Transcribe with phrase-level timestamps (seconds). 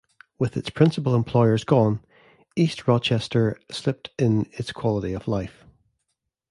[0.39, 2.03] With its principal employers gone,
[2.55, 5.63] East Rochester slipped in its quality of life.